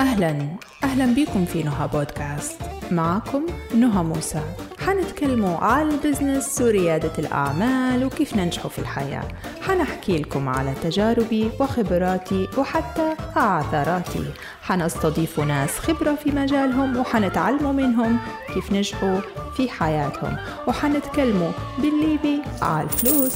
أهلا. 0.00 0.48
أهلا 0.84 1.14
بكم 1.14 1.44
في 1.44 1.62
نهى 1.62 1.88
بودكاست. 1.88 2.60
معكم 2.90 3.46
نهى 3.74 4.02
موسى. 4.02 4.42
حنتكلموا 4.86 5.56
على 5.58 5.88
البزنس 5.88 6.60
وريادة 6.60 7.12
الأعمال 7.18 8.04
وكيف 8.04 8.36
ننجحوا 8.36 8.70
في 8.70 8.78
الحياة. 8.78 9.28
حنحكي 9.62 10.18
لكم 10.18 10.48
على 10.48 10.74
تجاربي 10.82 11.50
وخبراتي 11.60 12.48
وحتى 12.58 13.14
عثراتي 13.36 14.24
حنستضيف 14.62 15.40
ناس 15.40 15.78
خبرة 15.78 16.14
في 16.14 16.30
مجالهم 16.30 16.96
وحنتعلموا 16.96 17.72
منهم 17.72 18.18
كيف 18.54 18.72
نجحوا 18.72 19.20
في 19.56 19.68
حياتهم. 19.68 20.36
وحنتكلموا 20.68 21.50
بالليبي 21.78 22.42
على 22.62 22.82
الفلوس. 22.84 23.34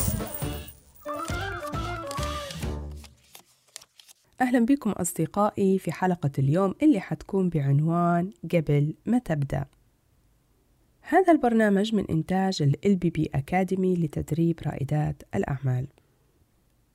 أهلا 4.40 4.66
بكم 4.66 4.90
أصدقائي 4.90 5.78
في 5.78 5.92
حلقة 5.92 6.30
اليوم 6.38 6.74
اللي 6.82 7.00
حتكون 7.00 7.48
بعنوان 7.48 8.30
قبل 8.52 8.94
ما 9.06 9.18
تبدأ. 9.18 9.64
هذا 11.00 11.32
البرنامج 11.32 11.94
من 11.94 12.06
إنتاج 12.10 12.62
ال 12.62 12.96
بي 12.96 13.10
بي 13.10 13.30
أكاديمي 13.34 13.96
لتدريب 13.96 14.60
رائدات 14.66 15.22
الأعمال. 15.34 15.86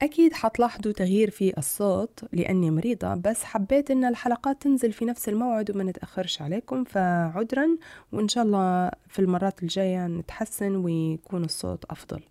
أكيد 0.02 0.34
حتلاحظوا 0.34 0.92
تغيير 0.92 1.30
في 1.30 1.58
الصوت 1.58 2.26
لأني 2.34 2.72
مريضة 2.72 3.16
بس 3.16 3.44
حبيت 3.44 3.92
إن 3.92 4.06
الحلقات 4.06 4.62
تنزل 4.62 4.92
في 4.92 5.06
نفس 5.06 5.30
الموعد 5.30 5.72
وما 5.72 5.84
نتأخرش 5.84 6.42
عليكم 6.42 6.84
فعذرا 6.84 7.68
وإن 8.12 8.28
شاء 8.28 8.44
الله 8.44 8.92
في 9.08 9.20
المرات 9.20 9.64
الجاية 9.64 10.08
نتحسن 10.08 10.76
ويكون 10.76 11.44
الصوت 11.44 11.86
أفضل. 11.86 12.22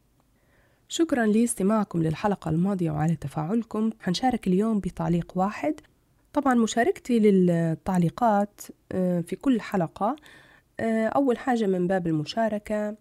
شكرا 0.89 1.27
لاستماعكم 1.27 2.03
للحلقة 2.03 2.49
الماضية 2.49 2.91
وعلى 2.91 3.17
تفاعلكم. 3.17 3.91
حنشارك 4.01 4.47
اليوم 4.47 4.81
بتعليق 4.81 5.33
واحد. 5.35 5.75
طبعا 6.33 6.55
مشاركتي 6.55 7.19
للتعليقات 7.19 8.61
آه، 8.93 9.21
في 9.21 9.37
كل 9.37 9.61
حلقة 9.61 10.17
آه، 10.81 11.07
أول 11.07 11.39
حاجة 11.39 11.67
من 11.67 11.87
باب 11.87 12.07
المشاركة 12.07 12.97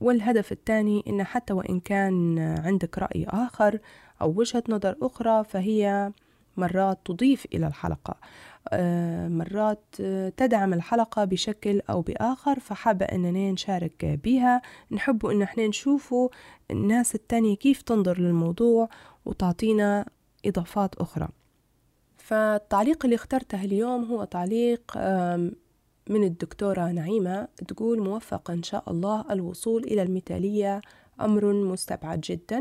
والهدف 0.00 0.52
الثاني 0.52 1.04
إن 1.08 1.24
حتى 1.24 1.52
وإن 1.52 1.80
كان 1.80 2.38
عندك 2.38 2.98
رأي 2.98 3.26
آخر 3.28 3.78
أو 4.22 4.34
وجهة 4.36 4.62
نظر 4.68 4.96
أخرى 5.02 5.44
فهي 5.44 6.12
مرات 6.56 6.98
تضيف 7.04 7.46
إلى 7.54 7.66
الحلقة. 7.66 8.16
مرات 9.28 9.84
تدعم 10.36 10.72
الحلقة 10.74 11.24
بشكل 11.24 11.80
أو 11.90 12.00
بآخر 12.02 12.60
فحابة 12.60 13.04
أننا 13.06 13.50
نشارك 13.50 14.04
بها 14.24 14.62
نحب 14.90 15.26
أن 15.26 15.42
إحنا 15.42 15.66
نشوفوا 15.66 16.28
الناس 16.70 17.14
التانية 17.14 17.56
كيف 17.56 17.82
تنظر 17.82 18.18
للموضوع 18.18 18.88
وتعطينا 19.24 20.06
إضافات 20.46 20.94
أخرى. 20.94 21.28
فالتعليق 22.16 23.04
اللي 23.04 23.16
اخترته 23.16 23.64
اليوم 23.64 24.04
هو 24.04 24.24
تعليق 24.24 24.98
من 26.10 26.24
الدكتورة 26.24 26.90
نعيمة 26.90 27.48
تقول 27.68 28.00
موفق 28.00 28.50
إن 28.50 28.62
شاء 28.62 28.90
الله 28.90 29.24
الوصول 29.30 29.84
إلى 29.84 30.02
المثالية 30.02 30.80
أمر 31.20 31.52
مستبعد 31.52 32.20
جدا. 32.20 32.60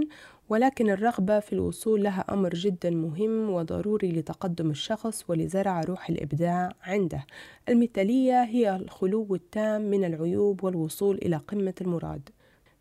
ولكن 0.50 0.90
الرغبة 0.90 1.40
في 1.40 1.54
الوصول 1.54 2.04
لها 2.04 2.26
أمر 2.30 2.50
جدا 2.50 2.90
مهم 2.90 3.50
وضروري 3.50 4.12
لتقدم 4.12 4.70
الشخص 4.70 5.26
ولزرع 5.28 5.82
روح 5.82 6.10
الإبداع 6.10 6.72
عنده. 6.82 7.26
المثالية 7.70 8.44
هي 8.44 8.76
الخلو 8.76 9.36
التام 9.36 9.82
من 9.82 10.04
العيوب 10.04 10.64
والوصول 10.64 11.16
إلى 11.18 11.36
قمة 11.36 11.74
المراد. 11.82 12.30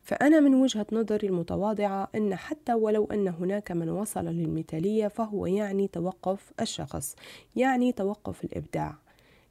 فأنا 0.02 0.40
من 0.40 0.54
وجهة 0.54 0.86
نظري 0.92 1.28
المتواضعة 1.28 2.08
أن 2.14 2.34
حتى 2.34 2.74
ولو 2.74 3.04
أن 3.04 3.28
هناك 3.28 3.72
من 3.72 3.88
وصل 3.88 4.24
للمثالية 4.24 5.08
فهو 5.08 5.46
يعني 5.46 5.88
توقف 5.88 6.52
الشخص 6.60 7.16
يعني 7.56 7.92
توقف 7.92 8.44
الإبداع. 8.44 8.94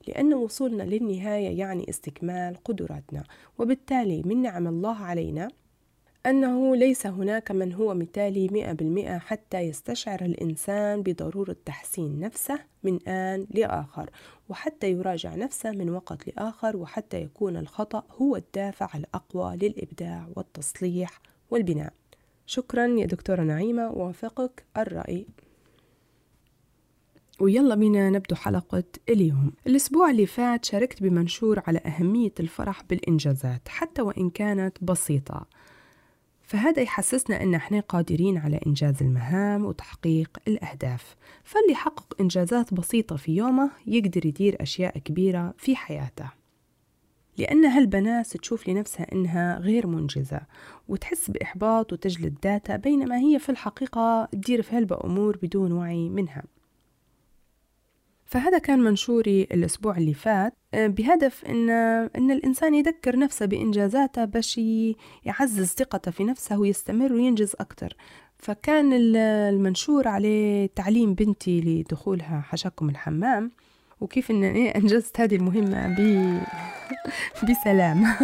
لأن 0.08 0.34
وصولنا 0.34 0.84
للنهاية 0.84 1.60
يعني 1.60 1.90
استكمال 1.90 2.56
قدراتنا. 2.66 3.24
وبالتالي 3.60 4.22
من 4.26 4.42
نعم 4.42 4.68
الله 4.68 4.96
علينا 4.96 5.48
أنه 6.28 6.76
ليس 6.76 7.08
هناك 7.08 7.52
من 7.52 7.74
هو 7.74 7.94
مثالي 7.94 8.48
مئة 8.48 8.72
بالمئة 8.72 9.18
حتى 9.18 9.60
يستشعر 9.60 10.22
الإنسان 10.22 11.04
بضرورة 11.04 11.56
تحسين 11.66 12.20
نفسه 12.20 12.60
من 12.84 13.08
آن 13.08 13.48
لآخر 13.50 14.10
وحتى 14.50 14.92
يراجع 14.92 15.36
نفسه 15.36 15.72
من 15.72 15.90
وقت 15.90 16.28
لآخر 16.28 16.78
وحتى 16.78 17.22
يكون 17.22 17.58
الخطأ 17.58 18.04
هو 18.22 18.36
الدافع 18.36 18.90
الأقوى 18.96 19.56
للإبداع 19.56 20.28
والتصليح 20.36 21.22
والبناء. 21.52 21.94
شكرا 22.46 22.88
يا 22.88 23.06
دكتورة 23.06 23.42
نعيمة 23.42 23.92
وافقك 23.92 24.64
الرأي. 24.78 25.26
ويلا 27.40 27.76
بينا 27.76 28.10
نبدو 28.10 28.36
حلقة 28.36 28.84
اليوم. 29.10 29.52
الأسبوع 29.68 30.10
اللي 30.10 30.26
فات 30.26 30.66
شاركت 30.66 31.04
بمنشور 31.04 31.64
على 31.68 31.80
أهمية 31.80 32.34
الفرح 32.40 32.84
بالإنجازات 32.84 33.62
حتى 33.68 34.02
وإن 34.02 34.30
كانت 34.30 34.84
بسيطة. 34.84 35.46
فهذا 36.48 36.82
يحسسنا 36.82 37.44
أن 37.44 37.56
إحنا 37.56 37.80
قادرين 37.80 38.38
على 38.38 38.60
إنجاز 38.68 38.96
المهام 39.02 39.66
وتحقيق 39.66 40.38
الأهداف. 40.48 41.16
فاللي 41.44 41.72
يحقق 41.72 42.22
إنجازات 42.22 42.74
بسيطة 42.74 43.16
في 43.16 43.36
يومه 43.36 43.72
يقدر 43.88 44.26
يدير 44.26 44.62
أشياء 44.62 44.98
كبيرة 44.98 45.54
في 45.58 45.76
حياته. 45.76 46.30
لأن 47.38 47.66
هالبنات 47.66 48.38
تشوف 48.38 48.70
لنفسها 48.70 49.14
إنها 49.14 49.60
غير 49.60 49.88
منجزة 49.88 50.42
وتحس 50.88 51.32
بإحباط 51.32 51.94
وتجلد 51.94 52.38
ذاتها 52.44 52.76
بينما 52.76 53.18
هي 53.18 53.40
في 53.40 53.50
الحقيقة 53.50 54.26
تدير 54.32 54.62
في 54.62 54.76
هلبة 54.76 55.00
أمور 55.04 55.38
بدون 55.38 55.72
وعي 55.72 56.10
منها. 56.10 56.44
فهذا 58.26 58.58
كان 58.58 58.80
منشوري 58.80 59.42
الأسبوع 59.42 59.98
اللي 59.98 60.14
فات. 60.14 60.54
بهدف 60.78 61.46
إن, 61.46 61.70
إن 62.18 62.32
الإنسان 62.32 62.76
يذكر 62.76 63.20
نفسه 63.20 63.46
بإنجازاته 63.46 64.26
باش 64.26 64.58
يعزز 65.26 65.66
ثقته 65.66 66.12
في 66.12 66.24
نفسه 66.24 66.60
ويستمر 66.60 67.14
وينجز 67.14 67.56
أكتر. 67.60 67.96
فكان 68.40 68.94
المنشور 68.94 70.08
عليه 70.08 70.70
تعليم 70.76 71.14
بنتي 71.14 71.62
لدخولها 71.62 72.42
حشاكم 72.42 72.90
الحمام 72.90 73.52
وكيف 74.02 74.32
إن 74.32 74.44
إيه 74.44 74.76
أنجزت 74.76 75.20
هذه 75.20 75.36
المهمة 75.36 75.88
ب... 75.88 76.40
بسلام. 77.50 78.06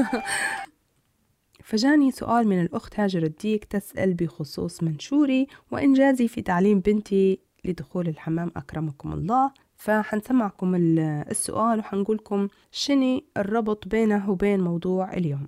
فجاني 1.63 2.11
سؤال 2.11 2.47
من 2.47 2.61
الأخت 2.61 2.99
هاجر 2.99 3.23
الديك 3.23 3.65
تسأل 3.65 4.13
بخصوص 4.13 4.83
منشوري 4.83 5.47
وإنجازي 5.71 6.27
في 6.27 6.41
تعليم 6.41 6.79
بنتي 6.79 7.39
لدخول 7.65 8.07
الحمام 8.07 8.51
أكرمكم 8.55 9.13
الله. 9.13 9.51
فحنسمعكم 9.75 10.75
السؤال 10.75 11.79
وحنقولكم 11.79 12.47
شني 12.71 13.23
الربط 13.37 13.87
بينه 13.87 14.29
وبين 14.29 14.59
موضوع 14.59 15.13
اليوم. 15.13 15.47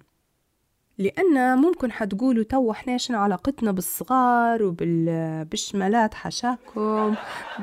لأن 0.98 1.58
ممكن 1.58 1.92
حتقولوا 1.92 2.44
تو 2.44 2.72
إحنا 2.72 2.98
شنو 2.98 3.20
علاقتنا 3.20 3.72
بالصغار 3.72 4.64
وبالشمالات 4.64 6.14
حشاكم 6.14 7.16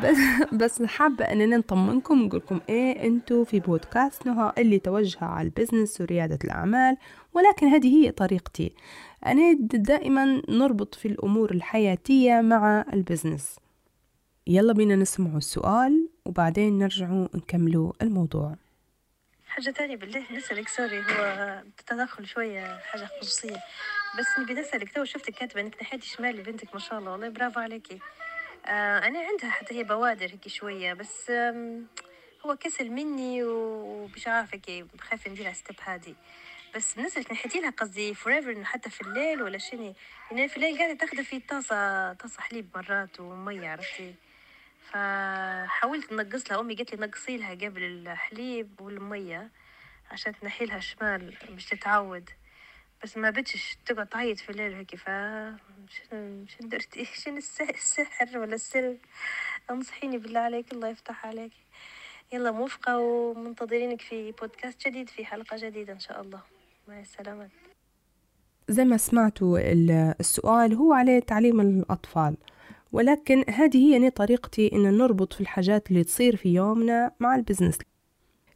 بس, 0.02 0.16
بس 0.52 0.82
حابة 0.82 1.24
أننا 1.24 1.56
نطمنكم 1.56 2.22
ونقولكم 2.22 2.60
إيه 2.68 3.06
أنتوا 3.06 3.44
في 3.44 3.60
بودكاست 3.60 4.26
نهى 4.26 4.52
اللي 4.58 4.78
توجه 4.78 5.24
على 5.24 5.44
ال 5.46 5.52
business 5.52 6.00
وريادة 6.00 6.38
الأعمال 6.44 6.96
ولكن 7.34 7.66
هذه 7.66 8.04
هي 8.04 8.10
طريقتي. 8.10 8.72
أنا 9.26 9.52
دائما 9.60 10.42
نربط 10.48 10.94
في 10.94 11.08
الأمور 11.08 11.50
الحياتية 11.50 12.40
مع 12.40 12.84
ال 12.92 12.99
business. 12.99 13.56
يلا 14.46 14.72
بينا 14.72 14.96
نسمعوا 14.96 15.38
السؤال 15.38 16.08
وبعدين 16.24 16.78
نرجعوا 16.78 17.28
نكملوا 17.34 17.92
الموضوع. 18.02 18.56
حاجة 19.46 19.70
تانية 19.70 19.96
بالله 19.96 20.32
نسألك 20.32 20.68
sorry 20.68 21.00
هو 21.00 21.62
تدخل 21.86 22.26
شوية 22.26 22.78
حاجة 22.78 23.08
خصوصية. 23.20 23.62
بس 24.18 24.26
نبي 24.38 24.54
نسألك 24.54 24.92
تو 24.92 25.04
شفتك 25.04 25.34
كاتبة 25.34 25.60
إنك 25.60 25.76
ناحية 25.82 26.00
شمال 26.00 26.36
لبنتك 26.36 26.74
ما 26.74 26.80
شاء 26.80 26.98
الله 26.98 27.12
والله 27.12 27.28
برافو 27.28 27.60
عليكي. 27.60 27.98
آه 28.66 28.98
أنا 28.98 29.18
عندها 29.18 29.50
حتى 29.50 29.74
هي 29.74 29.84
بوادر 29.84 30.26
هيك 30.26 30.48
شوية 30.48 30.92
بس 30.92 31.30
هو 32.46 32.56
كسل 32.60 32.90
مني 32.90 33.44
ومش 33.44 34.28
عارفة 34.28 34.58
كي 34.58 34.86
خايفة 35.00 35.30
ندير 35.30 35.52
step 35.52 35.76
هادي. 35.84 36.14
بس 36.76 36.98
نسألك 36.98 37.32
نحيتي 37.32 37.60
لها 37.60 37.70
قصدي 37.70 38.14
forever 38.14 38.64
حتى 38.64 38.90
في 38.90 39.00
الليل 39.00 39.42
ولا 39.42 39.58
شني 39.58 39.94
يعني 40.30 40.48
في 40.48 40.56
الليل 40.56 40.78
قاعدة 40.78 40.94
تاخذ 40.94 41.24
في 41.24 41.40
طاسة 41.40 42.12
طاسة 42.12 42.40
حليب 42.40 42.68
مرات 42.74 43.20
ومية 43.20 43.68
عرفتي؟ 43.68 44.14
فحاولت 44.92 46.12
نقص 46.12 46.50
لها 46.50 46.60
أمي 46.60 46.74
قالت 46.74 46.94
لي 46.94 47.06
نقصي 47.06 47.36
لها 47.36 47.54
قبل 47.54 47.82
الحليب 47.82 48.80
والمية 48.80 49.50
عشان 50.10 50.32
تنحي 50.40 50.64
لها 50.64 50.80
شمال 50.80 51.34
مش 51.50 51.64
تتعود. 51.64 52.30
بس 53.02 53.16
ما 53.16 53.30
بدش 53.30 53.76
تقعد 53.86 54.06
تعيط 54.06 54.38
في 54.38 54.50
الليل 54.50 54.74
هيك 54.74 54.96
ف 54.96 55.06
شنو 55.88 56.46
شنو 56.46 56.68
درتي؟ 56.68 57.04
شنو 57.24 57.36
السحر 57.36 58.38
ولا 58.38 58.54
السر؟ 58.54 58.96
أنصحيني 59.70 60.18
بالله 60.18 60.40
عليك 60.40 60.72
الله 60.72 60.88
يفتح 60.88 61.26
عليك. 61.26 61.52
يلا 62.32 62.50
موفقة 62.50 62.98
ومنتظرينك 62.98 64.00
في 64.00 64.32
بودكاست 64.32 64.88
جديد 64.88 65.08
في 65.08 65.24
حلقة 65.24 65.56
جديدة 65.56 65.92
إن 65.92 66.00
شاء 66.00 66.20
الله. 66.20 66.40
مع 66.88 67.00
السلامة. 67.00 67.48
زي 68.68 68.84
ما 68.84 68.96
سمعتوا 68.96 69.58
السؤال 70.20 70.74
هو 70.74 70.92
عليه 70.92 71.20
تعليم 71.20 71.60
الأطفال. 71.60 72.36
ولكن 72.92 73.44
هذه 73.48 73.94
هي 73.94 74.10
طريقتي 74.10 74.72
إن 74.72 74.98
نربط 74.98 75.32
في 75.32 75.40
الحاجات 75.40 75.90
اللي 75.90 76.04
تصير 76.04 76.36
في 76.36 76.54
يومنا 76.54 77.10
مع 77.20 77.36
البزنس. 77.36 77.78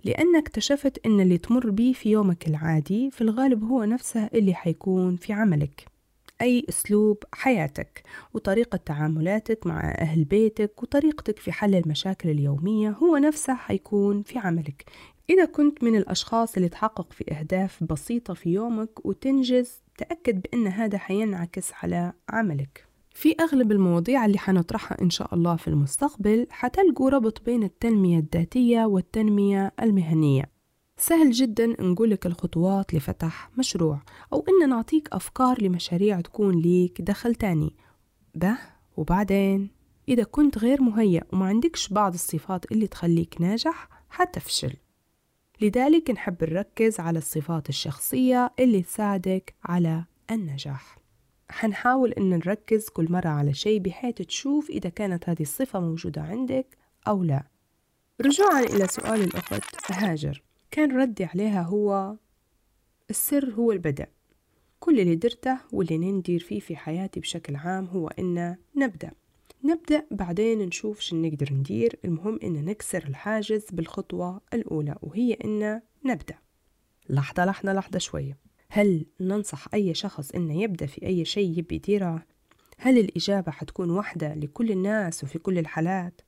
لأن 0.05 0.37
اكتشفت 0.37 1.07
إن 1.07 1.21
اللي 1.21 1.39
تمر 1.39 1.71
بيه 1.71 1.93
في 1.93 2.11
يومك 2.11 2.49
العادي 2.49 3.11
في 3.11 3.21
الغالب 3.21 3.65
هو 3.65 3.85
نفسه 3.85 4.31
اللي 4.35 4.55
حيكون 4.55 5.17
في 5.17 5.33
عملك 5.33 5.97
أي 6.41 6.67
أسلوب 6.69 7.25
حياتك 7.33 8.03
وطريقة 8.35 8.77
تعاملاتك 8.77 9.67
مع 9.67 9.95
أهل 9.99 10.25
بيتك 10.25 10.83
وطريقتك 10.83 11.39
في 11.39 11.53
حل 11.53 11.75
المشاكل 11.75 12.29
اليومية 12.29 12.91
هو 12.91 13.17
نفسه 13.17 13.55
حيكون 13.55 14.23
في 14.23 14.39
عملك. 14.39 14.85
إذا 15.31 15.45
كنت 15.45 15.85
من 15.85 15.97
الأشخاص 15.97 16.57
اللي 16.57 16.69
تحقق 16.69 17.13
في 17.13 17.25
أهداف 17.33 17.85
بسيطة 17.85 18.35
في 18.35 18.51
يومك 18.51 19.07
وتنجز 19.07 19.83
تأكد 19.99 20.41
بأن 20.41 20.67
هذا 20.67 20.99
حينعكس 20.99 21.73
على 21.83 22.13
عملك. 22.29 22.86
في 23.17 23.35
أغلب 23.41 23.73
المواضيع 23.73 24.25
اللي 24.25 24.39
حنطرحها 24.39 25.03
إن 25.03 25.11
شاء 25.11 25.35
الله 25.35 25.57
في 25.57 25.69
المستقبل 25.69 26.47
حتلقوا 26.51 27.11
ربط 27.11 27.43
بين 27.45 27.63
التنمية 27.63 28.19
الذاتية 28.19 28.85
والتنمية 28.85 29.73
المهنية. 29.83 30.45
سهل 30.97 31.31
جدا 31.31 31.67
نقولك 31.67 32.27
الخطوات 32.27 32.95
لفتح 32.95 33.51
مشروع 33.59 34.03
أو 34.33 34.45
إن 34.49 34.69
نعطيك 34.69 35.09
أفكار 35.13 35.63
لمشاريع 35.63 36.21
تكون 36.21 36.55
ليك 36.61 37.03
دخل 37.03 37.35
تاني. 37.35 37.75
به 38.35 38.59
وبعدين؟ 38.97 39.71
إذا 40.09 40.23
كنت 40.23 40.59
غير 40.59 40.83
مهيأ 40.83 41.23
وما 41.33 41.47
عندكش 41.47 41.89
بعض 41.89 42.15
الصفات 42.15 42.73
اللي 42.73 42.87
تخليك 42.87 43.41
ناجح 43.41 43.89
حتفشل. 44.11 44.73
لذلك 45.61 46.11
نحب 46.11 46.45
نركز 46.45 47.01
على 47.01 47.19
الصفات 47.19 47.69
الشخصية 47.69 48.53
اللي 48.59 48.83
تساعدك 48.83 49.55
على 49.65 50.05
النجاح. 50.31 51.06
حنحاول 51.49 52.13
إن 52.13 52.31
نركز 52.31 52.89
كل 52.89 53.13
مرة 53.13 53.29
على 53.29 53.55
شيء 53.55 53.81
بحيث 53.81 54.15
تشوف 54.15 54.71
إذا 54.71 54.89
كانت 54.89 55.29
هذه 55.29 55.43
الصفة 55.43 55.81
موجودة 55.81 56.23
عندك 56.23 56.67
أو 57.09 57.25
لا. 57.25 57.43
رجوعا 58.21 58.61
إلى 58.61 58.87
سؤال 58.87 59.21
الأخت 59.21 59.93
هاجر 59.93 60.43
كان 60.71 60.97
ردي 60.97 61.25
عليها 61.25 61.63
هو 61.63 62.17
السر 63.11 63.51
هو 63.51 63.73
البدء. 63.73 64.07
كل 64.81 65.01
اللي 65.01 65.15
درته 65.15 65.59
واللي 65.73 65.99
ندير 65.99 66.41
فيه 66.41 66.61
في 66.61 66.77
حياتي 66.77 67.21
بشكل 67.21 67.57
عام 67.57 67.85
هو 67.85 68.09
إن 68.09 68.57
نبدأ. 68.77 69.11
نبدأ 69.65 70.07
بعدين 70.11 70.59
نشوف 70.59 71.01
شو 71.01 71.17
نقدر 71.17 71.53
ندير. 71.53 71.99
المهم 72.05 72.39
إن 72.43 72.65
نكسر 72.65 73.05
الحاجز 73.09 73.67
بالخطوة 73.73 74.41
الأولى 74.55 74.97
وهي 75.03 75.33
إن 75.33 75.81
نبدأ. 76.05 76.39
لحظة 77.09 77.45
لحظة 77.45 77.73
لحظة 77.73 77.99
شوية. 77.99 78.46
هل 78.69 79.07
ننصح 79.21 79.75
أي 79.75 79.95
شخص 79.95 80.31
إنه 80.31 80.63
يبدأ 80.63 80.87
في 80.87 81.07
أي 81.07 81.25
شيء 81.25 81.59
يبي 81.59 81.75
يديره؟ 81.75 82.23
هل 82.79 82.99
الإجابة 82.99 83.53
حتكون 83.53 83.91
واحدة 83.91 84.35
لكل 84.35 84.71
الناس 84.71 85.25
وفي 85.25 85.39
كل 85.39 85.59
الحالات؟ 85.59 86.21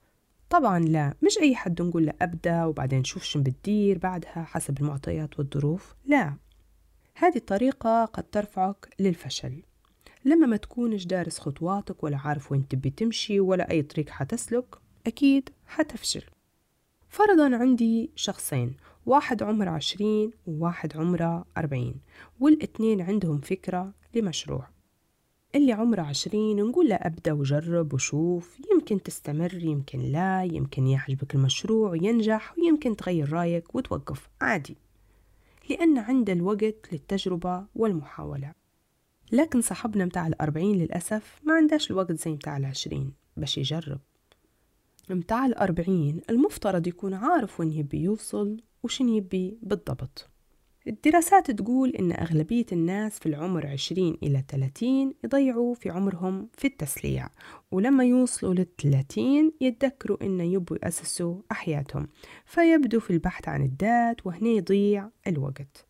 طبعا 0.50 0.78
لا 0.78 1.14
مش 1.22 1.38
أي 1.38 1.56
حد 1.56 1.82
نقول 1.82 2.06
له 2.06 2.12
أبدأ 2.22 2.64
وبعدين 2.64 3.04
شوف 3.04 3.22
شو 3.22 3.42
بتدير 3.42 3.98
بعدها 3.98 4.44
حسب 4.48 4.78
المعطيات 4.80 5.38
والظروف 5.38 5.94
لا 6.06 6.34
هذه 7.14 7.36
الطريقة 7.36 8.04
قد 8.04 8.22
ترفعك 8.22 8.88
للفشل 8.98 9.62
لما 10.24 10.46
ما 10.46 10.56
تكونش 10.56 11.04
دارس 11.04 11.38
خطواتك 11.38 12.04
ولا 12.04 12.16
عارف 12.16 12.52
وين 12.52 12.68
تبي 12.68 12.90
تمشي 12.90 13.40
ولا 13.40 13.70
أي 13.70 13.82
طريق 13.82 14.10
حتسلك 14.10 14.76
أكيد 15.06 15.50
حتفشل 15.66 16.22
فرضا 17.08 17.56
عندي 17.56 18.10
شخصين 18.16 18.76
واحد 19.08 19.42
عمره 19.42 19.70
عشرين 19.70 20.30
وواحد 20.46 20.96
عمره 20.96 21.44
أربعين 21.56 21.94
والاتنين 22.40 23.00
عندهم 23.00 23.40
فكرة 23.40 23.94
لمشروع. 24.14 24.68
اللي 25.54 25.72
عمره 25.72 26.02
عشرين 26.02 26.56
نقول 26.56 26.88
له 26.88 26.94
أبدأ 26.94 27.32
وجرب 27.32 27.94
وشوف 27.94 28.60
يمكن 28.72 29.02
تستمر 29.02 29.54
يمكن 29.54 29.98
لا 29.98 30.44
يمكن 30.44 30.86
يعجبك 30.86 31.34
المشروع 31.34 31.90
وينجح 31.90 32.58
ويمكن 32.58 32.96
تغير 32.96 33.32
رأيك 33.32 33.74
وتوقف 33.74 34.28
عادي. 34.40 34.76
لأن 35.70 35.98
عنده 35.98 36.32
الوقت 36.32 36.92
للتجربة 36.92 37.66
والمحاولة. 37.74 38.52
لكن 39.32 39.60
صاحبنا 39.60 40.04
متاع 40.04 40.26
الأربعين 40.26 40.76
للأسف 40.78 41.40
ما 41.44 41.54
عندهش 41.54 41.90
الوقت 41.90 42.12
زي 42.12 42.30
متاع 42.30 42.56
العشرين 42.56 43.12
باش 43.36 43.58
يجرب. 43.58 44.00
متاع 45.10 45.46
الأربعين 45.46 46.20
المفترض 46.30 46.86
يكون 46.86 47.14
عارف 47.14 47.60
وين 47.60 47.72
يبي 47.72 48.02
يوصل 48.02 48.60
وشن 48.82 49.08
يبي 49.08 49.58
بالضبط. 49.62 50.30
الدراسات 50.88 51.50
تقول 51.50 51.90
إن 51.90 52.12
أغلبية 52.12 52.66
الناس 52.72 53.18
في 53.18 53.26
العمر 53.26 53.66
20 53.66 54.16
إلى 54.22 54.44
30 54.48 55.14
يضيعوا 55.24 55.74
في 55.74 55.90
عمرهم 55.90 56.48
في 56.56 56.66
التسليع 56.66 57.28
ولما 57.70 58.04
يوصلوا 58.04 58.54
للثلاثين 58.54 59.52
يتذكروا 59.60 60.24
إن 60.24 60.40
يبوا 60.40 60.76
يأسسوا 60.82 61.42
أحياتهم 61.52 62.08
فيبدوا 62.46 63.00
في 63.00 63.10
البحث 63.10 63.48
عن 63.48 63.62
الذات 63.62 64.26
وهنا 64.26 64.48
يضيع 64.48 65.10
الوقت. 65.26 65.86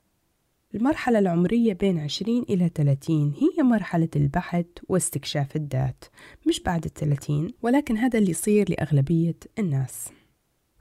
المرحلة 0.74 1.18
العمرية 1.18 1.72
بين 1.72 1.98
20 1.98 2.42
إلى 2.42 2.70
30 2.74 3.34
هي 3.40 3.62
مرحلة 3.62 4.08
البحث 4.16 4.66
واستكشاف 4.88 5.56
الذات 5.56 6.04
مش 6.46 6.60
بعد 6.60 6.84
الثلاثين 6.84 7.48
ولكن 7.62 7.96
هذا 7.96 8.18
اللي 8.18 8.30
يصير 8.30 8.70
لأغلبية 8.70 9.36
الناس. 9.58 10.08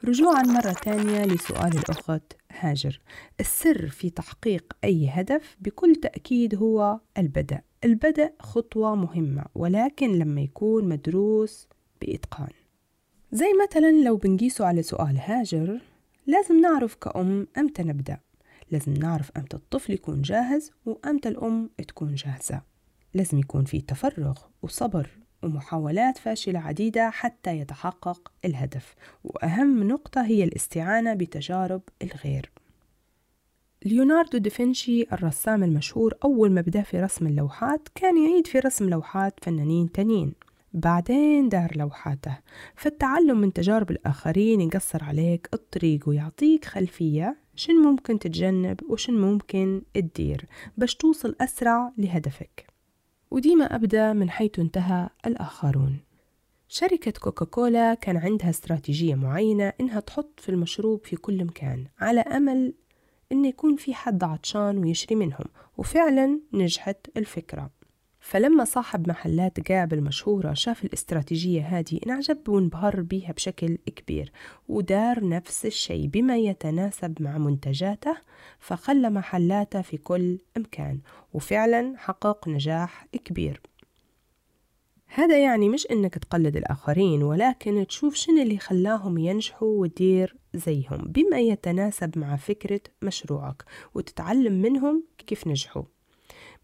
رجوعا 0.06 0.44
مرة 0.44 0.74
تانية 0.74 1.26
لسؤال 1.26 1.78
الأخت 1.78 2.34
هاجر. 2.52 3.00
السر 3.40 3.88
في 3.88 4.10
تحقيق 4.10 4.74
أي 4.84 5.10
هدف 5.10 5.58
بكل 5.60 5.96
تأكيد 5.96 6.56
هو 6.56 7.00
البدء. 7.18 7.60
البدء 7.84 8.34
خطوة 8.40 8.96
مهمة 8.96 9.46
ولكن 9.56 10.20
لما 10.20 10.42
يكون 10.42 10.90
مدروس 10.90 11.68
بإتقان. 12.02 12.50
زي 13.32 13.48
مثلا 13.64 13.92
لو 13.92 14.18
بنقيسه 14.18 14.66
على 14.66 14.84
سؤال 14.84 15.18
هاجر 15.18 15.82
لازم 16.28 16.62
نعرف 16.62 16.96
كأم 16.96 17.48
أمتى 17.58 17.84
نبدأ 17.84 18.20
لازم 18.72 18.94
نعرف 18.94 19.32
أمتى 19.38 19.58
الطفل 19.58 19.94
يكون 19.94 20.22
جاهز 20.22 20.72
وأمتى 20.86 21.30
الأم 21.30 21.70
تكون 21.88 22.16
جاهزة. 22.16 22.62
لازم 23.14 23.38
يكون 23.38 23.66
في 23.66 23.82
تفرغ 23.82 24.38
وصبر. 24.62 25.10
ومحاولات 25.44 26.18
فاشلة 26.18 26.60
عديدة 26.60 27.10
حتى 27.10 27.58
يتحقق 27.58 28.32
الهدف. 28.46 28.96
وأهم 29.24 29.84
نقطة 29.84 30.22
هي 30.26 30.44
الاستعانة 30.44 31.14
بتجارب 31.14 31.82
الغير. 32.04 32.52
ليوناردو 33.86 34.38
دافنشي 34.38 35.04
الرسام 35.04 35.64
المشهور 35.64 36.14
أول 36.24 36.52
ما 36.52 36.62
بدأ 36.62 36.82
في 36.82 37.02
رسم 37.02 37.28
اللوحات 37.28 37.88
كان 37.96 38.24
يعيد 38.24 38.48
في 38.48 38.60
رسم 38.60 38.90
لوحات 38.90 39.40
فنانين 39.44 39.92
تانيين. 39.92 40.34
بعدين 40.74 41.50
دار 41.50 41.78
لوحاته. 41.78 42.38
فالتعلم 42.76 43.38
من 43.38 43.54
تجارب 43.54 43.92
الآخرين 43.92 44.62
يقصر 44.62 45.04
عليك 45.04 45.50
الطريق 45.54 46.10
ويعطيك 46.10 46.66
خلفية 46.66 47.38
شن 47.56 47.74
ممكن 47.74 48.20
تتجنب 48.20 48.80
وشن 48.90 49.14
ممكن 49.14 49.82
تدير 49.94 50.46
باش 50.78 50.96
توصل 50.96 51.36
أسرع 51.42 51.92
لهدفك. 51.98 52.77
وديما 53.32 53.76
أبدأ 53.76 54.14
من 54.14 54.30
حيث 54.30 54.60
انتهى 54.60 55.10
الآخرون. 55.26 56.00
شركة 56.68 57.12
كوكاكولا 57.12 57.94
كان 57.94 58.18
عندها 58.18 58.50
استراتيجية 58.50 59.16
معينة 59.16 59.74
إنها 59.82 60.00
تحط 60.00 60.40
في 60.40 60.50
المشروب 60.50 61.06
في 61.06 61.16
كل 61.16 61.46
مكان 61.46 61.88
على 62.00 62.22
أمل 62.22 62.74
إن 63.32 63.46
يكون 63.46 63.76
في 63.76 63.94
حد 63.94 64.24
عطشان 64.24 64.78
ويشري 64.78 65.16
منهم 65.16 65.46
وفعلا 65.78 66.40
نجحت 66.54 66.98
الفكرة. 67.18 67.77
فلما 68.28 68.66
صاحب 68.66 69.10
محلات 69.10 69.60
جاب 69.60 69.94
المشهورة 69.94 70.54
شاف 70.54 70.86
الاستراتيجية 70.86 71.62
هذه 71.62 72.00
انعجب 72.06 72.50
وانبهر 72.50 73.02
بيها 73.02 73.32
بشكل 73.32 73.78
كبير 73.96 74.32
ودار 74.68 75.28
نفس 75.30 75.66
الشيء 75.66 76.08
بما 76.08 76.38
يتناسب 76.38 77.22
مع 77.22 77.38
منتجاته 77.38 78.18
فخلى 78.60 79.10
محلاته 79.10 79.82
في 79.82 79.98
كل 79.98 80.40
مكان 80.58 81.00
وفعلا 81.34 81.94
حقق 81.98 82.48
نجاح 82.48 83.08
كبير. 83.26 83.62
هذا 85.08 85.44
يعني 85.44 85.70
مش 85.70 85.88
إنك 85.92 86.18
تقلد 86.18 86.58
الآخرين 86.58 87.24
ولكن 87.24 87.88
تشوف 87.88 88.16
شنو 88.16 88.42
اللي 88.42 88.58
خلاهم 88.58 89.18
ينجحوا 89.18 89.82
وتدير 89.82 90.36
زيهم 90.54 90.98
بما 90.98 91.40
يتناسب 91.40 92.18
مع 92.18 92.36
فكرة 92.36 92.82
مشروعك 93.02 93.64
وتتعلم 93.96 94.62
منهم 94.62 95.04
كيف 95.28 95.48
نجحوا. 95.48 95.97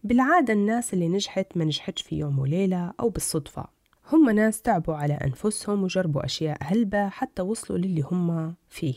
بالعادة 0.04 0.52
الناس 0.52 0.94
اللي 0.94 1.08
نجحت 1.08 1.56
ما 1.56 1.64
نجحتش 1.64 2.02
في 2.02 2.18
يوم 2.18 2.38
وليلة 2.38 2.92
أو 3.00 3.08
بالصدفة. 3.08 3.66
هم 4.12 4.30
ناس 4.30 4.62
تعبوا 4.62 4.94
على 4.94 5.14
أنفسهم 5.14 5.82
وجربوا 5.82 6.24
أشياء 6.24 6.58
هلبة 6.62 7.08
حتى 7.08 7.42
وصلوا 7.42 7.78
للي 7.78 8.02
هم 8.02 8.54
فيه. 8.68 8.94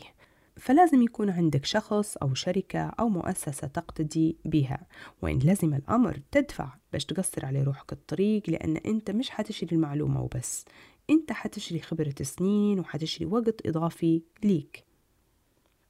فلازم 0.56 1.02
يكون 1.02 1.30
عندك 1.30 1.64
شخص 1.64 2.16
أو 2.16 2.34
شركة 2.34 2.80
أو 2.80 3.08
مؤسسة 3.08 3.66
تقتدي 3.66 4.36
بها 4.44 4.86
وإن 5.22 5.38
لزم 5.38 5.74
الأمر 5.74 6.20
تدفع 6.32 6.68
باش 6.92 7.04
تقصر 7.04 7.46
على 7.46 7.62
روحك 7.62 7.92
الطريق 7.92 8.42
لأن 8.50 8.76
أنت 8.76 9.10
مش 9.10 9.30
حتشري 9.30 9.68
المعلومة 9.72 10.22
وبس. 10.22 10.64
أنت 11.10 11.32
حتشري 11.32 11.80
خبرة 11.80 12.14
سنين 12.22 12.80
وحتشري 12.80 13.26
وقت 13.26 13.66
إضافي 13.66 14.22
ليك. 14.44 14.84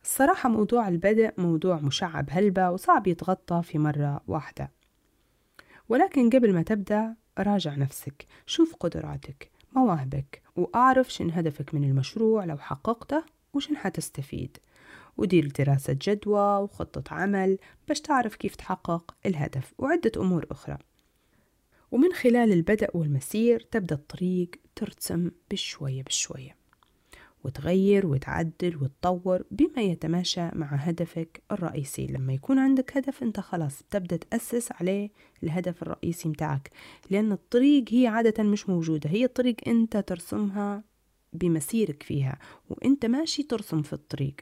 الصراحة 0.02 0.48
موضوع 0.48 0.88
البدء 0.88 1.32
موضوع 1.38 1.80
مشعب 1.80 2.26
هلبة 2.30 2.70
وصعب 2.70 3.06
يتغطى 3.06 3.62
في 3.64 3.78
مرة 3.78 4.20
واحدة. 4.26 4.77
ولكن 5.88 6.30
قبل 6.30 6.54
ما 6.54 6.62
تبدأ 6.62 7.16
راجع 7.38 7.74
نفسك 7.74 8.26
شوف 8.46 8.76
قدراتك 8.80 9.50
مواهبك 9.72 10.42
وأعرف 10.56 11.12
شن 11.12 11.30
هدفك 11.30 11.74
من 11.74 11.84
المشروع 11.84 12.44
لو 12.44 12.58
حققته 12.58 13.24
وشن 13.54 13.76
حتستفيد. 13.76 14.58
ودير 15.16 15.46
دراسة 15.58 15.98
جدوى 16.02 16.58
وخطة 16.62 17.14
عمل 17.14 17.58
باش 17.88 18.00
تعرف 18.00 18.36
كيف 18.36 18.56
تحقق 18.56 19.14
الهدف 19.26 19.74
وعدة 19.78 20.12
أمور 20.16 20.46
أخرى. 20.50 20.78
ومن 21.90 22.12
خلال 22.12 22.52
البدء 22.52 22.96
والمسير 22.96 23.60
تبدأ 23.60 23.94
الطريق 23.94 24.50
ترسم 24.76 25.30
بشوية 25.50 26.02
بشوية. 26.02 26.56
وتغير 27.48 28.06
وتعدل 28.06 28.76
وتطور 28.76 29.44
بما 29.50 29.82
يتماشى 29.82 30.48
مع 30.52 30.66
هدفك 30.66 31.42
الرئيسي. 31.52 32.06
لما 32.06 32.32
يكون 32.32 32.58
عندك 32.58 32.96
هدف 32.96 33.22
انت 33.22 33.40
خلاص 33.40 33.82
تبدأ 33.90 34.16
تأسس 34.16 34.72
عليه 34.72 35.10
الهدف 35.42 35.82
الرئيسي 35.82 36.28
متاعك 36.28 36.70
لأن 37.10 37.32
الطريق 37.32 37.84
هي 37.90 38.06
عادة 38.06 38.42
مش 38.44 38.68
موجودة 38.68 39.10
هي 39.10 39.24
الطريق 39.24 39.56
انت 39.66 39.96
ترسمها 39.96 40.84
بمسيرك 41.32 42.02
فيها 42.02 42.38
وانت 42.70 43.06
ماشي 43.06 43.42
ترسم 43.42 43.82
في 43.82 43.92
الطريق. 43.92 44.34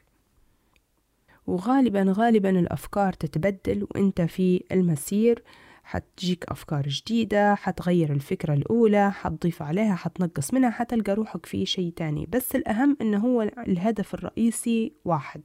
وغالبا 1.47 2.13
غالبا 2.17 2.49
الأفكار 2.49 3.13
تتبدل 3.13 3.87
وانت 3.95 4.21
في 4.21 4.63
المسير 4.71 5.43
حتجيك 5.87 6.45
أفكار 6.47 6.87
جديدة 6.87 7.55
حتغير 7.55 8.11
الفكرة 8.11 8.53
الأولى 8.53 9.11
حتضيف 9.11 9.61
عليها 9.61 9.95
حتنقص 9.95 10.53
منها 10.53 10.69
حتلقى 10.69 11.13
روحك 11.13 11.45
في 11.45 11.65
شيء 11.65 11.93
تاني. 11.95 12.25
بس 12.25 12.55
الأهم 12.55 12.97
إنه 13.01 13.17
هو 13.17 13.41
الهدف 13.41 14.13
الرئيسي 14.13 14.93
واحد. 15.05 15.41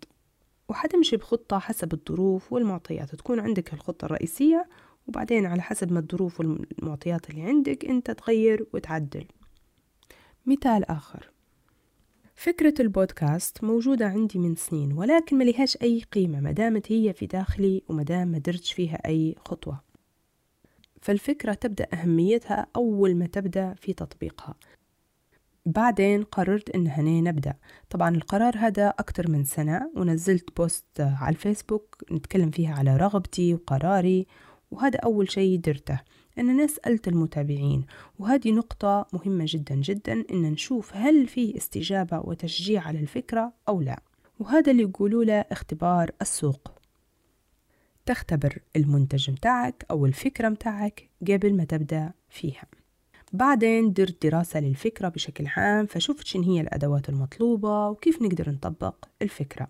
وحتمشي 0.68 1.16
بخطة 1.16 1.58
حسب 1.58 1.92
الظروف 1.92 2.52
والمعطيات. 2.52 3.14
تكون 3.14 3.40
عندك 3.40 3.72
الخطة 3.72 4.04
الرئيسية 4.04 4.68
وبعدين 5.08 5.46
على 5.46 5.62
حسب 5.62 5.92
ما 5.92 6.00
الظروف 6.00 6.40
والمعطيات 6.40 7.30
اللي 7.30 7.42
عندك 7.42 7.84
أنت 7.84 8.10
تغير 8.10 8.66
وتعدل. 8.72 9.24
مثال 10.46 10.84
آخر. 10.84 11.30
فكرة 12.34 12.74
البودكاست 12.80 13.64
موجودة 13.64 14.06
عندي 14.06 14.38
من 14.38 14.54
سنين 14.54 14.92
ولكن 14.92 15.38
ما 15.38 15.44
لهاش 15.44 15.78
أي 15.82 16.02
قيمة 16.12 16.40
مدامت 16.40 16.92
هي 16.92 17.12
في 17.12 17.26
داخلي 17.26 17.82
ومدام 17.88 18.28
ما 18.28 18.38
درتش 18.38 18.72
فيها 18.72 19.06
أي 19.06 19.36
خطوة. 19.46 19.91
فالفكرة 21.02 21.54
تبدأ 21.54 21.86
أهميتها 21.92 22.66
أول 22.76 23.14
ما 23.14 23.26
تبدأ 23.26 23.74
في 23.74 23.92
تطبيقها. 23.92 24.54
بعدين 25.66 26.22
قررت 26.22 26.70
إن 26.70 26.86
هنا 26.86 27.20
نبدأ. 27.30 27.54
طبعا 27.90 28.16
القرار 28.16 28.56
هذا 28.56 28.88
أكتر 28.88 29.30
من 29.30 29.44
سنة 29.44 29.90
ونزلت 29.96 30.56
بوست 30.56 31.00
على 31.00 31.34
الفيسبوك 31.34 32.04
نتكلم 32.12 32.50
فيها 32.50 32.74
على 32.74 32.96
رغبتي 32.96 33.54
وقراري 33.54 34.26
وهذا 34.70 34.98
أول 34.98 35.30
شيء 35.30 35.58
درته 35.58 36.00
أن 36.38 36.50
أنا 36.50 36.66
سألت 36.66 37.08
المتابعين. 37.08 37.86
وهذه 38.18 38.52
نقطة 38.52 39.06
مهمة 39.12 39.44
جدا 39.48 39.74
جدا 39.74 40.24
أن 40.30 40.42
نشوف 40.42 40.96
هل 40.96 41.26
فيه 41.26 41.56
استجابة 41.56 42.18
وتشجيع 42.18 42.82
على 42.82 43.00
الفكرة 43.00 43.52
أو 43.68 43.80
لا. 43.80 44.02
وهذا 44.38 44.72
اللي 44.72 44.82
يقولوا 44.82 45.24
له 45.24 45.40
اختبار 45.40 46.10
السوق. 46.22 46.81
تختبر 48.06 48.58
المنتج 48.76 49.30
متاعك 49.30 49.86
أو 49.90 50.06
الفكرة 50.06 50.48
متاعك 50.48 51.10
قبل 51.28 51.54
ما 51.54 51.64
تبدأ 51.64 52.12
فيها. 52.28 52.66
بعدين 53.32 53.92
درت 53.92 54.26
دراسة 54.26 54.60
للفكرة 54.60 55.08
بشكل 55.08 55.46
عام 55.46 55.86
فشفت 55.86 56.26
شن 56.26 56.42
هي 56.42 56.60
الأدوات 56.60 57.08
المطلوبة 57.08 57.88
وكيف 57.88 58.22
نقدر 58.22 58.50
نطبق 58.50 58.94
الفكرة. 59.22 59.68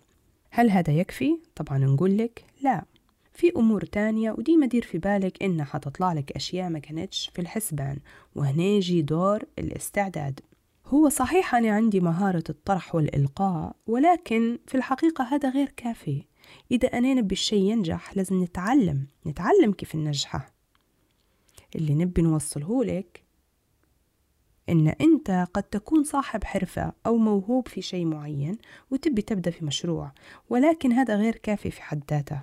هل 0.51 0.69
هذا 0.69 0.93
يكفي؟ 0.93 1.39
طبعا 1.55 1.77
نقول 1.77 2.17
لك 2.17 2.45
لا. 2.61 2.85
في 3.33 3.51
أمور 3.55 3.85
تانية 3.85 4.31
وديما 4.31 4.65
دير 4.65 4.83
في 4.83 4.97
بالك 4.97 5.43
إن 5.43 5.63
حتطلع 5.63 6.13
لك 6.13 6.31
أشياء 6.31 6.69
ما 6.69 6.79
كانتش 6.79 7.31
في 7.33 7.41
الحسبان 7.41 7.97
وهنا 8.35 8.63
يجي 8.63 9.01
دور 9.01 9.43
الاستعداد. 9.59 10.39
هو 10.85 11.09
صحيح 11.09 11.55
أنا 11.55 11.71
عندي 11.71 11.99
مهارة 11.99 12.43
الطرح 12.49 12.95
والإلقاء 12.95 13.75
ولكن 13.87 14.59
في 14.67 14.75
الحقيقة 14.75 15.23
هذا 15.23 15.49
غير 15.49 15.73
كافي. 15.77 16.23
إذا 16.71 16.87
أنا 16.87 17.13
نبي 17.13 17.33
الشي 17.33 17.55
ينجح 17.55 18.17
لازم 18.17 18.43
نتعلم 18.43 19.07
نتعلم 19.25 19.71
كيف 19.71 19.95
ننجحه. 19.95 20.53
اللي 21.75 21.95
نبي 21.95 22.21
نوصله 22.21 22.83
لك 22.83 23.23
إن 24.69 24.87
أنت 24.87 25.47
قد 25.53 25.63
تكون 25.63 26.03
صاحب 26.03 26.43
حرفة 26.43 26.93
أو 27.05 27.17
موهوب 27.17 27.67
في 27.67 27.81
شيء 27.81 28.05
معين 28.05 28.57
وتبي 28.91 29.21
تبدأ 29.21 29.51
في 29.51 29.65
مشروع 29.65 30.11
ولكن 30.49 30.91
هذا 30.91 31.15
غير 31.15 31.35
كافي 31.35 31.71
في 31.71 31.81
حد 31.81 32.03
ذاته. 32.11 32.41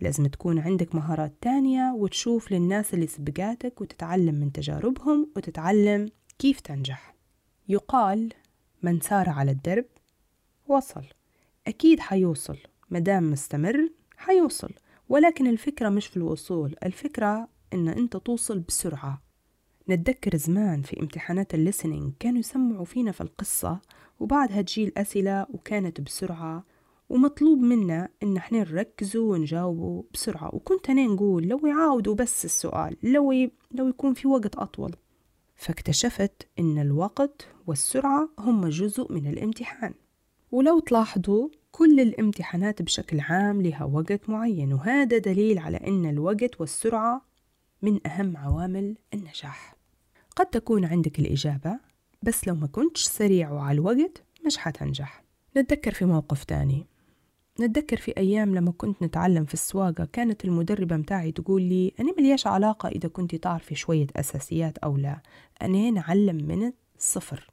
لازم 0.00 0.26
تكون 0.26 0.58
عندك 0.58 0.94
مهارات 0.94 1.32
تانية 1.40 1.92
وتشوف 1.92 2.52
للناس 2.52 2.94
اللي 2.94 3.06
سبقاتك 3.06 3.80
وتتعلم 3.80 4.34
من 4.34 4.52
تجاربهم 4.52 5.30
وتتعلم 5.36 6.10
كيف 6.38 6.60
تنجح. 6.60 7.14
يقال 7.68 8.32
من 8.82 9.00
سار 9.00 9.28
على 9.28 9.50
الدرب 9.50 9.84
وصل. 10.66 11.04
أكيد 11.66 12.00
حيوصل. 12.00 12.58
مدام 12.90 13.30
مستمر 13.30 13.88
حيوصل. 14.16 14.70
ولكن 15.08 15.46
الفكرة 15.46 15.88
مش 15.88 16.06
في 16.06 16.16
الوصول 16.16 16.76
الفكرة 16.84 17.48
إن 17.72 17.88
أنت 17.88 18.16
توصل 18.16 18.58
بسرعة. 18.58 19.22
نتذكر 19.88 20.36
زمان 20.36 20.82
في 20.82 21.00
امتحانات 21.00 21.54
ال 21.54 21.60
listening 21.60 22.12
كانوا 22.20 22.38
يسمعوا 22.38 22.84
فينا 22.84 23.12
في 23.12 23.20
القصة 23.20 23.80
وبعدها 24.20 24.62
تجي 24.62 24.84
الأسئلة 24.84 25.46
وكانت 25.50 26.00
بسرعة 26.00 26.64
ومطلوب 27.08 27.58
منا 27.58 28.08
إن 28.22 28.36
إحنا 28.36 28.58
نركزوا 28.58 29.32
ونجاوبوا 29.32 30.02
بسرعة. 30.14 30.54
وكنت 30.54 30.90
أنا 30.90 31.06
نقول 31.06 31.48
لو 31.48 31.58
يعاودوا 31.66 32.14
بس 32.14 32.44
السؤال 32.44 32.96
لو, 33.02 33.32
ي... 33.32 33.52
لو 33.70 33.88
يكون 33.88 34.14
في 34.14 34.28
وقت 34.28 34.56
أطول. 34.56 34.96
فاكتشفت 35.56 36.48
إن 36.58 36.78
الوقت 36.78 37.48
والسرعة 37.66 38.28
هم 38.38 38.68
جزء 38.68 39.12
من 39.12 39.26
الامتحان. 39.26 39.94
ولو 40.52 40.78
تلاحظوا 40.80 41.48
كل 41.70 42.00
الامتحانات 42.00 42.82
بشكل 42.82 43.20
عام 43.20 43.62
لها 43.62 43.84
وقت 43.84 44.28
معين 44.28 44.72
وهذا 44.72 45.18
دليل 45.18 45.58
على 45.58 45.76
أن 45.76 46.06
الوقت 46.06 46.60
والسرعة 46.60 47.22
من 47.82 48.06
أهم 48.06 48.36
عوامل 48.36 48.96
النجاح. 49.14 49.74
قد 50.36 50.46
تكون 50.46 50.84
عندك 50.84 51.18
الإجابة 51.18 51.78
بس 52.22 52.48
لو 52.48 52.54
ما 52.54 52.66
كنتش 52.66 53.02
سريع 53.02 53.50
وعلى 53.50 53.74
الوقت 53.74 54.22
مش 54.46 54.56
حتنجح. 54.56 55.24
نتذكر 55.56 55.92
في 55.94 56.04
موقف 56.04 56.44
تاني. 56.44 56.86
نتذكر 57.60 57.96
في 57.96 58.16
أيام 58.16 58.54
لما 58.54 58.72
كنت 58.72 59.02
نتعلم 59.02 59.44
في 59.44 59.54
السواقة 59.54 60.08
كانت 60.12 60.44
المدربة 60.44 60.96
متاعي 60.96 61.32
تقول 61.32 61.62
لي 61.62 61.92
أنا 62.00 62.14
ملياش 62.18 62.46
علاقة 62.46 62.88
إذا 62.88 63.08
كنت 63.08 63.34
تعرفي 63.34 63.74
شوية 63.74 64.06
أساسيات 64.16 64.78
أو 64.78 64.96
لا. 64.96 65.22
أنا 65.62 65.90
نعلم 65.90 66.36
من 66.36 66.72
الصفر. 66.98 67.50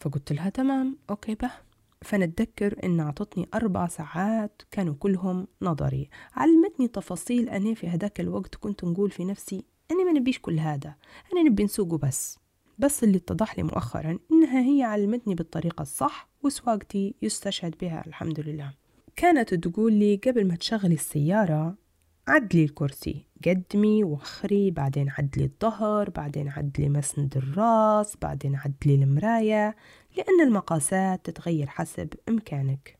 فقلت 0.00 0.32
لها 0.32 0.48
تمام 0.50 0.96
أوكي 1.10 1.34
به. 1.34 1.67
فنتذكر 2.02 2.84
إن 2.84 3.00
أعطتني 3.00 3.48
أربع 3.54 3.86
ساعات 3.88 4.62
كانوا 4.70 4.94
كلهم 4.98 5.46
نظري. 5.62 6.10
علمتني 6.34 6.88
تفاصيل. 6.88 7.48
أنا 7.48 7.74
في 7.74 7.88
هذاك 7.88 8.20
الوقت 8.20 8.54
كنت 8.54 8.84
نقول 8.84 9.10
في 9.10 9.24
نفسي 9.24 9.64
أنا 9.90 10.04
ما 10.04 10.12
نبيش 10.12 10.38
كل 10.38 10.58
هذا 10.58 10.94
أنا 11.32 11.42
نبي 11.42 11.64
نسوقه 11.64 11.98
بس. 11.98 12.38
بس 12.78 13.04
اللي 13.04 13.16
اتضح 13.16 13.58
لي 13.58 13.62
مؤخرا 13.62 14.18
إنها 14.32 14.60
هي 14.60 14.82
علمتني 14.82 15.34
بالطريقة 15.34 15.82
الصح 15.82 16.28
وسواقتي 16.42 17.14
يستشهد 17.22 17.74
بها 17.80 18.06
الحمد 18.06 18.40
لله. 18.40 18.74
كانت 19.16 19.54
تقول 19.54 19.92
لي 19.92 20.16
قبل 20.16 20.48
ما 20.48 20.56
تشغلي 20.56 20.94
السيارة 20.94 21.76
عدلي 22.28 22.64
الكرسي 22.64 23.26
قدمي 23.46 24.04
وخري 24.04 24.70
بعدين 24.70 25.10
عدلي 25.18 25.44
الظهر 25.44 26.10
بعدين 26.10 26.48
عدلي 26.48 26.88
مسند 26.88 27.36
الراس 27.36 28.16
بعدين 28.22 28.56
عدلي 28.56 28.94
المراية 28.94 29.76
لأن 30.16 30.40
المقاسات 30.46 31.26
تتغير 31.26 31.66
حسب 31.66 32.08
إمكانك. 32.28 32.98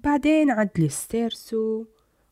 بعدين 0.00 0.50
عدلي 0.50 0.86
الستيرسو 0.86 1.84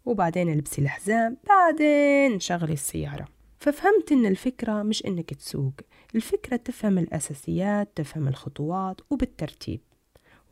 وبعدين 0.04 0.52
البسي 0.52 0.82
الحزام 0.82 1.36
بعدين 1.48 2.40
شغلي 2.40 2.72
السيارة. 2.72 3.28
ففهمت 3.58 4.12
إن 4.12 4.26
الفكرة 4.26 4.82
مش 4.82 5.06
إنك 5.06 5.34
تسوق 5.34 5.74
الفكرة 6.14 6.56
تفهم 6.56 6.98
الأساسيات 6.98 7.88
تفهم 7.94 8.28
الخطوات 8.28 9.00
وبالترتيب. 9.10 9.80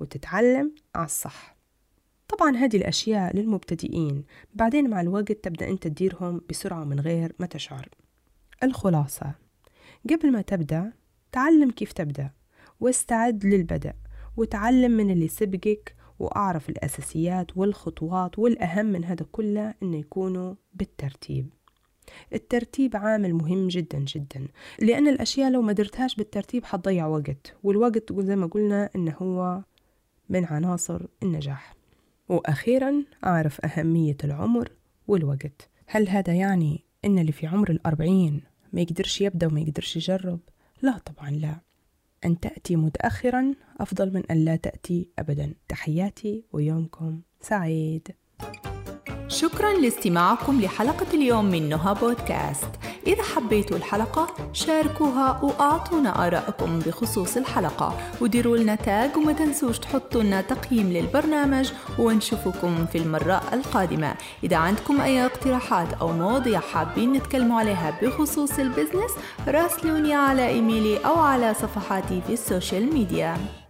وتتعلم 0.00 0.74
على 0.94 1.04
الصح. 1.04 1.53
طبعا 2.28 2.56
هذه 2.56 2.76
الأشياء 2.76 3.36
للمبتدئين. 3.36 4.24
بعدين 4.54 4.90
مع 4.90 5.00
الوقت 5.00 5.32
تبدأ 5.32 5.68
أنت 5.68 5.82
تديرهم 5.82 6.40
بسرعة 6.50 6.84
من 6.84 7.00
غير 7.00 7.34
ما 7.38 7.46
تشعر. 7.46 7.88
الخلاصة. 8.62 9.34
قبل 10.10 10.32
ما 10.32 10.42
تبدأ 10.42 10.92
تعلم 11.32 11.70
كيف 11.70 11.92
تبدأ 11.92 12.30
واستعد 12.80 13.46
للبدء 13.46 13.92
وتعلم 14.36 14.90
من 14.90 15.10
اللي 15.10 15.28
سبقك 15.28 15.94
وأعرف 16.18 16.68
الأساسيات 16.68 17.56
والخطوات 17.56 18.38
والأهم 18.38 18.86
من 18.86 19.04
هذا 19.04 19.26
كله 19.32 19.74
أنه 19.82 19.96
يكونوا 19.96 20.54
بالترتيب. 20.74 21.48
الترتيب 22.32 22.96
عامل 22.96 23.34
مهم 23.34 23.68
جدا 23.68 23.98
جدا 23.98 24.48
لأن 24.80 25.08
الأشياء 25.08 25.50
لو 25.50 25.62
ما 25.62 25.72
درتهاش 25.72 26.16
بالترتيب 26.16 26.64
حتضيع 26.64 27.06
وقت 27.06 27.56
والوقت 27.62 28.12
زي 28.12 28.36
ما 28.36 28.46
قلنا 28.46 28.90
إنه 28.96 29.14
هو 29.22 29.62
من 30.28 30.44
عناصر 30.44 31.06
النجاح. 31.22 31.74
وأخيرا 32.28 33.04
أعرف 33.24 33.60
أهمية 33.64 34.16
العمر 34.24 34.72
والوقت. 35.08 35.68
هل 35.86 36.08
هذا 36.08 36.34
يعني 36.34 36.84
إن 37.04 37.18
اللي 37.18 37.32
في 37.32 37.46
عمر 37.46 37.70
الأربعين 37.70 38.40
ما 38.72 38.80
يقدرش 38.80 39.20
يبدأ 39.20 39.46
وما 39.46 39.60
يقدرش 39.60 39.96
يجرب؟ 39.96 40.40
لا 40.82 40.98
طبعا 40.98 41.30
لا. 41.30 41.56
أن 42.24 42.40
تأتي 42.40 42.76
متأخرا 42.76 43.54
أفضل 43.80 44.14
من 44.14 44.22
أن 44.30 44.44
لا 44.44 44.56
تأتي 44.56 45.08
أبدا. 45.18 45.54
تحياتي 45.68 46.44
ويومكم 46.52 47.20
سعيد. 47.40 48.08
شكرا 49.28 49.72
لاستماعكم 49.72 50.60
لحلقة 50.60 51.14
اليوم 51.14 51.44
من 51.44 51.68
نهى 51.68 51.94
بودكاست. 51.94 52.83
إذا 53.06 53.22
حبيتوا 53.22 53.76
الحلقة 53.76 54.26
شاركوها 54.52 55.40
وأعطونا 55.42 56.26
آراءكم 56.26 56.78
بخصوص 56.78 57.36
الحلقة. 57.36 57.98
وديروا 58.20 58.56
لنا 58.56 58.74
tag 58.74 59.16
وما 59.16 59.32
تنسوش 59.32 59.78
تحطوا 59.78 60.22
لنا 60.22 60.40
تقييم 60.40 60.92
للبرنامج 60.92 61.72
ونشوفكم 61.98 62.86
في 62.86 62.98
المرة 62.98 63.42
القادمة. 63.52 64.14
إذا 64.44 64.56
عندكم 64.56 65.00
أي 65.00 65.26
اقتراحات 65.26 65.92
أو 65.92 66.12
مواضيع 66.12 66.60
حابين 66.60 67.12
نتكلم 67.12 67.52
عليها 67.52 67.98
بخصوص 68.02 68.58
ال 68.58 68.64
business 68.64 69.12
راسلوني 69.48 70.14
على 70.14 70.48
إيميلي 70.48 71.06
أو 71.06 71.14
على 71.14 71.54
صفحاتي 71.54 72.22
في 72.26 72.32
ال 72.32 72.41
social 72.41 72.94
media. 72.94 73.63